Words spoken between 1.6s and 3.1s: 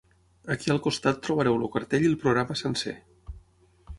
el cartell i el programa sencer.